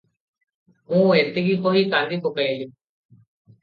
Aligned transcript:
ମୁଁ 0.95 1.05
ଏତିକି 1.19 1.55
କହି 1.69 1.87
କାନ୍ଦି 1.95 2.21
ପକେଇଲି।" 2.27 2.71